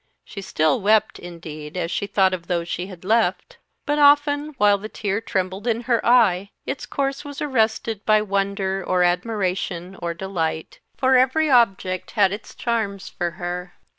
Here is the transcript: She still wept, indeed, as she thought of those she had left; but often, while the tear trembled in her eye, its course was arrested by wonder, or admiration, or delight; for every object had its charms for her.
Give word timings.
She 0.25 0.41
still 0.41 0.81
wept, 0.81 1.19
indeed, 1.19 1.77
as 1.77 1.91
she 1.91 2.07
thought 2.07 2.33
of 2.33 2.47
those 2.47 2.67
she 2.67 2.87
had 2.87 3.05
left; 3.05 3.59
but 3.85 3.99
often, 3.99 4.55
while 4.57 4.79
the 4.79 4.89
tear 4.89 5.21
trembled 5.21 5.67
in 5.67 5.81
her 5.81 6.03
eye, 6.03 6.49
its 6.65 6.87
course 6.87 7.23
was 7.23 7.39
arrested 7.39 8.03
by 8.03 8.23
wonder, 8.23 8.83
or 8.83 9.03
admiration, 9.03 9.95
or 10.01 10.15
delight; 10.15 10.79
for 10.97 11.17
every 11.17 11.51
object 11.51 12.09
had 12.17 12.31
its 12.33 12.55
charms 12.55 13.09
for 13.09 13.29
her. 13.37 13.75